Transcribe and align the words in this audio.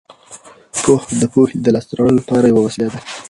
پوهه 0.83 1.07
د 1.21 1.23
پوهې 1.33 1.55
د 1.61 1.67
لاسته 1.75 1.91
راوړلو 1.95 2.19
لپاره 2.21 2.45
یوه 2.51 2.61
وسیله 2.67 2.89
ده. 2.93 2.99